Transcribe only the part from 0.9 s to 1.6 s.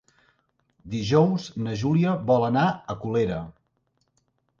Dijous